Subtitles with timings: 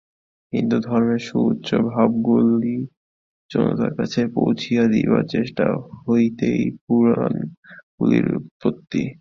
[0.53, 2.75] হিন্দুধর্মের সু-উচ্চ ভাবগুলি
[3.51, 5.65] জনতার কাছে পৌঁছিয়া দিবার চেষ্টা
[6.01, 9.03] হইতেই পুরাণগুলির উৎপত্তি।